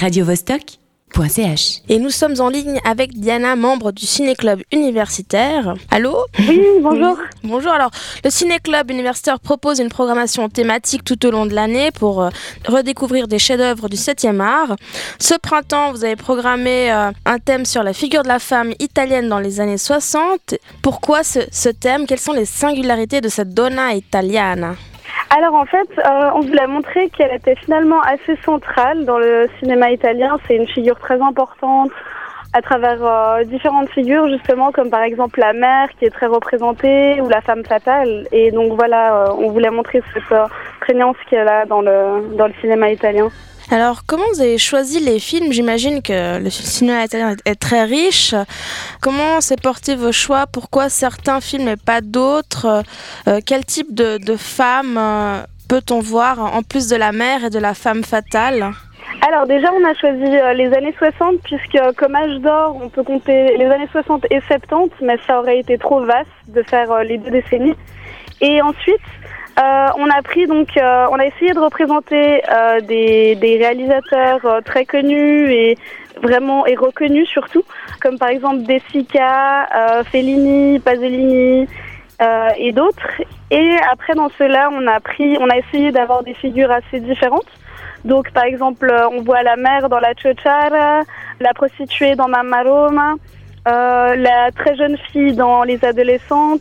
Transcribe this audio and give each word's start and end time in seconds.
radiovostok.ch. 0.00 1.82
Et 1.90 1.98
nous 1.98 2.08
sommes 2.08 2.40
en 2.40 2.48
ligne 2.48 2.80
avec 2.84 3.12
Diana, 3.18 3.54
membre 3.54 3.92
du 3.92 4.06
Ciné-Club 4.06 4.62
universitaire. 4.72 5.74
Allô 5.90 6.24
Oui, 6.38 6.62
bonjour. 6.80 7.18
Bonjour, 7.44 7.72
alors 7.72 7.90
le 8.24 8.30
Ciné-Club 8.30 8.90
universitaire 8.90 9.38
propose 9.40 9.78
une 9.78 9.90
programmation 9.90 10.48
thématique 10.48 11.04
tout 11.04 11.26
au 11.26 11.30
long 11.30 11.44
de 11.44 11.54
l'année 11.54 11.90
pour 11.90 12.22
euh, 12.22 12.30
redécouvrir 12.66 13.28
des 13.28 13.38
chefs-d'œuvre 13.38 13.90
du 13.90 13.96
7e 13.96 14.40
art. 14.40 14.76
Ce 15.18 15.34
printemps, 15.34 15.92
vous 15.92 16.04
avez 16.04 16.16
programmé 16.16 16.90
euh, 16.90 17.10
un 17.26 17.38
thème 17.38 17.66
sur 17.66 17.82
la 17.82 17.92
figure 17.92 18.22
de 18.22 18.28
la 18.28 18.38
femme 18.38 18.72
italienne 18.78 19.28
dans 19.28 19.38
les 19.38 19.60
années 19.60 19.78
60. 19.78 20.54
Pourquoi 20.80 21.24
ce, 21.24 21.40
ce 21.52 21.68
thème? 21.68 22.06
Quelles 22.06 22.20
sont 22.20 22.32
les 22.32 22.46
singularités 22.46 23.20
de 23.20 23.28
cette 23.28 23.52
donna 23.52 23.94
italiana? 23.94 24.76
Alors 25.36 25.54
en 25.54 25.64
fait, 25.64 25.88
euh, 25.98 26.30
on 26.34 26.40
voulait 26.40 26.66
montrer 26.66 27.08
qu'elle 27.10 27.32
était 27.32 27.54
finalement 27.54 28.00
assez 28.00 28.36
centrale 28.44 29.04
dans 29.04 29.18
le 29.18 29.48
cinéma 29.60 29.90
italien. 29.92 30.38
C'est 30.46 30.56
une 30.56 30.66
figure 30.66 30.98
très 30.98 31.20
importante 31.20 31.92
à 32.52 32.62
travers 32.62 32.98
euh, 33.00 33.44
différentes 33.44 33.88
figures 33.90 34.28
justement, 34.28 34.72
comme 34.72 34.90
par 34.90 35.02
exemple 35.02 35.38
la 35.38 35.52
mère 35.52 35.88
qui 35.98 36.04
est 36.04 36.10
très 36.10 36.26
représentée 36.26 37.20
ou 37.20 37.28
la 37.28 37.40
femme 37.40 37.64
fatale. 37.64 38.26
Et 38.32 38.50
donc 38.50 38.72
voilà, 38.72 39.14
euh, 39.14 39.34
on 39.38 39.50
voulait 39.50 39.70
montrer 39.70 40.02
cette 40.12 40.32
euh, 40.32 40.46
prégnance 40.80 41.16
qu'elle 41.28 41.48
a 41.48 41.64
dans 41.64 41.80
le 41.80 42.36
dans 42.36 42.46
le 42.46 42.54
cinéma 42.60 42.90
italien. 42.90 43.28
Alors, 43.72 44.00
comment 44.04 44.24
vous 44.34 44.40
avez 44.40 44.58
choisi 44.58 44.98
les 44.98 45.20
films? 45.20 45.52
J'imagine 45.52 46.02
que 46.02 46.42
le 46.42 46.50
cinéma 46.50 47.04
italien 47.04 47.36
est 47.44 47.54
très 47.54 47.84
riche. 47.84 48.34
Comment 49.00 49.40
s'est 49.40 49.62
porté 49.62 49.94
vos 49.94 50.10
choix? 50.10 50.48
Pourquoi 50.48 50.88
certains 50.88 51.40
films 51.40 51.68
et 51.68 51.76
pas 51.76 52.00
d'autres? 52.00 52.82
Euh, 53.28 53.38
Quel 53.46 53.64
type 53.64 53.94
de, 53.94 54.18
femmes 54.36 54.98
euh, 54.98 55.42
peut-on 55.68 56.00
voir 56.00 56.40
en 56.40 56.64
plus 56.64 56.88
de 56.88 56.96
la 56.96 57.12
mère 57.12 57.44
et 57.44 57.50
de 57.50 57.60
la 57.60 57.74
femme 57.74 58.02
fatale? 58.02 58.72
Alors 59.28 59.46
déjà, 59.46 59.72
on 59.72 59.84
a 59.84 59.94
choisi 59.94 60.36
euh, 60.36 60.52
les 60.54 60.74
années 60.74 60.94
60 60.98 61.36
puisque 61.44 61.78
comme 61.96 62.16
âge 62.16 62.40
d'or, 62.40 62.76
on 62.82 62.88
peut 62.88 63.04
compter 63.04 63.56
les 63.56 63.66
années 63.66 63.88
60 63.92 64.26
et 64.32 64.40
70, 64.48 64.90
mais 65.02 65.16
ça 65.28 65.38
aurait 65.38 65.60
été 65.60 65.78
trop 65.78 66.04
vaste 66.04 66.26
de 66.48 66.64
faire 66.64 67.04
les 67.04 67.18
deux 67.18 67.30
décennies. 67.30 67.76
Et 68.40 68.60
ensuite, 68.62 68.98
on 69.96 70.08
a 70.10 70.22
pris 70.22 70.46
donc, 70.46 70.76
euh, 70.76 71.06
on 71.10 71.18
a 71.18 71.26
essayé 71.26 71.52
de 71.52 71.58
représenter 71.58 72.42
euh, 72.50 72.80
des, 72.80 73.56
réalisateurs 73.58 74.44
euh, 74.44 74.60
très 74.60 74.84
connus 74.84 75.50
et 75.52 75.78
vraiment 76.22 76.66
et 76.66 76.76
reconnus 76.76 77.28
surtout, 77.28 77.64
comme 78.00 78.18
par 78.18 78.28
exemple 78.28 78.62
De 78.62 78.78
Sica, 78.90 79.66
euh, 79.74 80.04
Fellini, 80.04 80.78
Pasolini 80.78 81.66
euh, 82.22 82.48
et 82.56 82.72
d'autres. 82.72 83.22
Et 83.50 83.70
après 83.90 84.14
dans 84.14 84.30
cela, 84.38 84.68
on 84.72 84.86
a 84.86 85.00
pris, 85.00 85.36
on 85.40 85.48
a 85.48 85.56
essayé 85.56 85.90
d'avoir 85.90 86.22
des 86.22 86.34
figures 86.34 86.70
assez 86.70 87.00
différentes. 87.00 87.50
Donc 88.04 88.30
par 88.32 88.44
exemple, 88.44 88.90
euh, 88.90 89.08
on 89.10 89.22
voit 89.22 89.42
la 89.42 89.56
mère 89.56 89.88
dans 89.88 90.00
La 90.00 90.14
Ciociara, 90.14 91.02
la 91.40 91.54
prostituée 91.54 92.14
dans 92.14 92.28
Mamma 92.28 92.62
Roma, 92.62 93.14
euh, 93.68 94.16
la 94.16 94.50
très 94.52 94.76
jeune 94.76 94.96
fille 95.12 95.34
dans 95.34 95.62
Les 95.64 95.84
Adolescentes. 95.84 96.60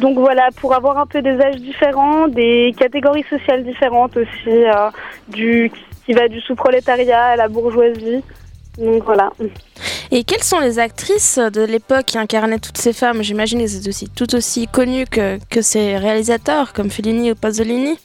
Donc 0.00 0.18
voilà, 0.18 0.48
pour 0.56 0.74
avoir 0.74 0.98
un 0.98 1.06
peu 1.06 1.22
des 1.22 1.40
âges 1.40 1.56
différents, 1.56 2.28
des 2.28 2.74
catégories 2.76 3.24
sociales 3.30 3.64
différentes 3.64 4.16
aussi, 4.16 4.48
euh, 4.48 4.90
du 5.28 5.70
qui 6.04 6.12
va 6.12 6.28
du 6.28 6.40
sous-prolétariat 6.40 7.24
à 7.24 7.36
la 7.36 7.48
bourgeoisie. 7.48 8.22
Donc 8.78 9.04
voilà. 9.04 9.30
Et 10.10 10.22
quelles 10.22 10.42
sont 10.42 10.60
les 10.60 10.78
actrices 10.78 11.38
de 11.38 11.62
l'époque 11.62 12.04
qui 12.06 12.18
incarnaient 12.18 12.58
toutes 12.58 12.78
ces 12.78 12.92
femmes? 12.92 13.22
J'imagine 13.22 13.58
qu'elles 13.58 13.76
étaient 13.76 13.88
aussi 13.88 14.08
tout 14.08 14.34
aussi 14.34 14.68
connues 14.68 15.06
que, 15.06 15.38
que 15.50 15.62
ces 15.62 15.96
réalisateurs 15.96 16.72
comme 16.72 16.90
Fellini 16.90 17.32
ou 17.32 17.34
Pasolini. 17.34 17.98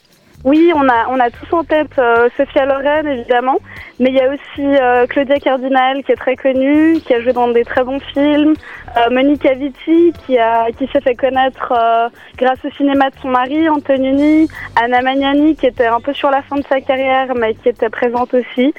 Oui, 0.43 0.71
on 0.75 0.89
a, 0.89 1.07
on 1.09 1.19
a 1.19 1.29
tous 1.29 1.53
en 1.55 1.63
tête 1.63 1.91
euh, 1.99 2.27
Sophia 2.35 2.65
Loren, 2.65 3.07
évidemment, 3.07 3.59
mais 3.99 4.09
il 4.09 4.15
y 4.15 4.21
a 4.21 4.29
aussi 4.29 4.59
euh, 4.59 5.05
Claudia 5.05 5.39
Cardinal, 5.39 6.03
qui 6.03 6.11
est 6.11 6.15
très 6.15 6.35
connue, 6.35 6.99
qui 7.05 7.13
a 7.13 7.21
joué 7.21 7.31
dans 7.31 7.49
des 7.49 7.63
très 7.63 7.83
bons 7.83 7.99
films, 7.99 8.55
euh, 8.97 9.09
Monica 9.11 9.53
Vitti, 9.53 10.13
qui, 10.25 10.39
a, 10.39 10.71
qui 10.71 10.87
s'est 10.87 11.01
fait 11.01 11.13
connaître 11.13 11.71
euh, 11.77 12.09
grâce 12.37 12.57
au 12.65 12.71
cinéma 12.71 13.11
de 13.11 13.15
son 13.21 13.27
mari, 13.27 13.69
Antonioni, 13.69 14.47
Anna 14.81 15.01
Magnani, 15.03 15.55
qui 15.55 15.67
était 15.67 15.85
un 15.85 15.99
peu 15.99 16.13
sur 16.13 16.31
la 16.31 16.41
fin 16.41 16.55
de 16.55 16.65
sa 16.67 16.81
carrière, 16.81 17.35
mais 17.35 17.53
qui 17.53 17.69
était 17.69 17.89
présente 17.89 18.33
aussi. 18.33 18.73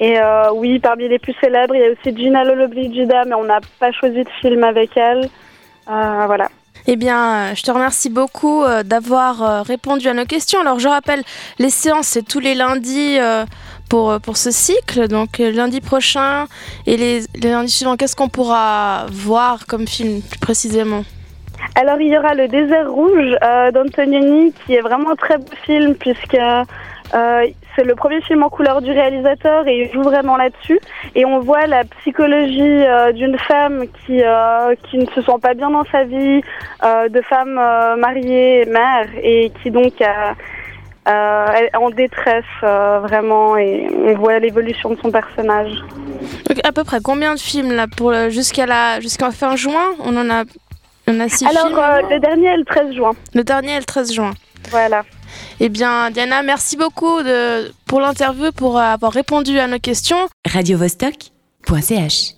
Et 0.00 0.20
euh, 0.20 0.52
oui, 0.52 0.78
parmi 0.78 1.08
les 1.08 1.18
plus 1.18 1.34
célèbres, 1.40 1.74
il 1.74 1.80
y 1.80 1.84
a 1.84 1.90
aussi 1.90 2.14
Gina 2.14 2.44
Lollobrigida, 2.44 3.24
mais 3.24 3.34
on 3.34 3.44
n'a 3.44 3.60
pas 3.80 3.92
choisi 3.92 4.24
de 4.24 4.30
film 4.42 4.62
avec 4.62 4.94
elle. 4.96 5.26
Voilà. 5.86 6.48
Eh 6.86 6.96
bien, 6.96 7.50
euh, 7.50 7.54
je 7.54 7.62
te 7.62 7.70
remercie 7.70 8.08
beaucoup 8.08 8.62
euh, 8.62 8.82
d'avoir 8.82 9.42
euh, 9.42 9.62
répondu 9.62 10.08
à 10.08 10.14
nos 10.14 10.24
questions. 10.24 10.60
Alors, 10.60 10.78
je 10.78 10.88
rappelle, 10.88 11.22
les 11.58 11.70
séances, 11.70 12.08
c'est 12.08 12.22
tous 12.22 12.40
les 12.40 12.54
lundis 12.54 13.18
pour, 13.88 14.20
ce 14.34 14.50
cycle. 14.50 15.08
Donc, 15.08 15.38
lundi 15.38 15.80
prochain 15.80 16.46
et 16.86 16.96
les, 16.96 17.20
les 17.34 17.50
lundis 17.50 17.72
suivants, 17.72 17.96
qu'est-ce 17.96 18.16
qu'on 18.16 18.28
pourra 18.28 19.06
voir 19.10 19.66
comme 19.66 19.86
film 19.86 20.20
plus 20.22 20.38
précisément? 20.38 21.04
Alors 21.74 22.00
il 22.00 22.08
y 22.08 22.18
aura 22.18 22.34
le 22.34 22.48
désert 22.48 22.90
rouge 22.90 23.36
euh, 23.42 23.70
d'Antonioni 23.70 24.52
qui 24.52 24.74
est 24.74 24.80
vraiment 24.80 25.12
un 25.12 25.16
très 25.16 25.38
beau 25.38 25.52
film 25.64 25.94
puisque 25.94 26.34
euh, 27.14 27.46
c'est 27.74 27.84
le 27.84 27.94
premier 27.94 28.20
film 28.22 28.42
en 28.42 28.48
couleur 28.48 28.82
du 28.82 28.90
réalisateur 28.90 29.66
et 29.66 29.82
il 29.82 29.92
joue 29.92 30.02
vraiment 30.02 30.36
là-dessus 30.36 30.80
et 31.14 31.24
on 31.24 31.40
voit 31.40 31.66
la 31.66 31.84
psychologie 31.84 32.60
euh, 32.60 33.12
d'une 33.12 33.38
femme 33.38 33.84
qui 34.04 34.22
euh, 34.22 34.74
qui 34.90 34.98
ne 34.98 35.06
se 35.06 35.22
sent 35.22 35.38
pas 35.40 35.54
bien 35.54 35.70
dans 35.70 35.84
sa 35.90 36.04
vie, 36.04 36.42
euh, 36.84 37.08
de 37.08 37.20
femme 37.22 37.58
euh, 37.58 37.96
mariée, 37.96 38.66
mère 38.66 39.06
et 39.22 39.52
qui 39.62 39.70
donc 39.70 39.94
euh, 40.02 41.52
est 41.52 41.76
en 41.76 41.90
détresse 41.90 42.44
vraiment 42.60 43.56
et 43.56 43.88
on 44.04 44.14
voit 44.16 44.38
l'évolution 44.40 44.90
de 44.90 44.98
son 45.00 45.10
personnage. 45.10 45.72
Donc, 46.46 46.58
à 46.64 46.72
peu 46.72 46.84
près 46.84 46.98
combien 47.02 47.34
de 47.34 47.40
films 47.40 47.72
là 47.72 47.86
pour 47.86 48.12
jusqu'à 48.28 48.66
la 48.66 49.00
jusqu'à 49.00 49.30
fin 49.30 49.56
juin 49.56 49.94
On 50.04 50.16
en 50.16 50.28
a 50.28 50.44
on 51.08 51.20
a 51.20 51.28
six 51.28 51.46
Alors 51.46 51.66
films. 51.66 51.78
euh, 51.78 52.02
le 52.10 52.20
dernier 52.20 52.46
est 52.48 52.56
le 52.56 52.64
13 52.64 52.94
juin. 52.94 53.12
Le 53.34 53.44
dernier 53.44 53.72
est 53.72 53.78
le 53.80 53.84
13 53.84 54.12
juin. 54.12 54.32
Voilà. 54.70 55.04
Eh 55.60 55.68
bien, 55.68 56.10
Diana, 56.10 56.42
merci 56.42 56.76
beaucoup 56.76 57.22
de, 57.22 57.72
pour 57.86 58.00
l'interview, 58.00 58.50
pour 58.52 58.78
avoir 58.78 59.12
répondu 59.12 59.58
à 59.58 59.66
nos 59.66 59.78
questions. 59.78 60.28
radiovostok.ch. 60.50 62.37